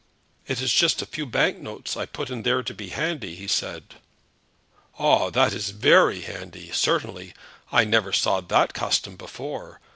[0.47, 3.45] "It is just a few bank notes I put in here to be handy," he
[3.47, 3.97] said.
[4.97, 7.35] "Ah; that is very handy, certainly.
[7.71, 9.79] I never saw that custom before.